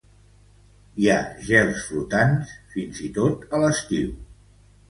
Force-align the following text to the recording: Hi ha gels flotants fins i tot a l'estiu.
Hi 1.03 1.09
ha 1.11 1.17
gels 1.49 1.83
flotants 1.89 2.57
fins 2.73 3.03
i 3.09 3.11
tot 3.19 3.47
a 3.55 3.61
l'estiu. 3.67 4.13